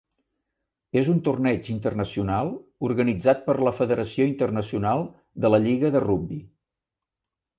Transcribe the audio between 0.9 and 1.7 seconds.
És un torneig